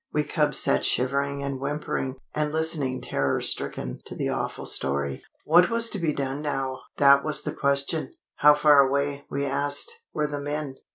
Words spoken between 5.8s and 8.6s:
to be done now? That was the question. How